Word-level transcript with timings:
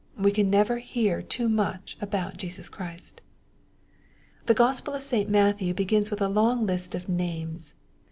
We 0.17 0.31
can 0.31 0.49
never 0.49 0.79
hear 0.79 1.21
too 1.21 1.47
much 1.47 1.95
about 2.01 2.37
Jesus 2.37 2.69
Christ. 2.69 3.21
The 4.47 4.55
Gospel 4.55 4.95
of 4.95 5.03
St. 5.03 5.29
Matthew 5.29 5.75
begins 5.75 6.09
with 6.09 6.21
a 6.23 6.27
long 6.27 6.65
list 6.65 6.95
of 6.95 7.07
names. 7.07 7.75